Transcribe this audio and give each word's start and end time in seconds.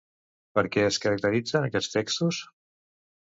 Per 0.59 0.61
què 0.75 0.85
es 0.85 0.97
caracteritzen 1.03 1.67
aquests 1.67 1.93
textos? 1.99 2.39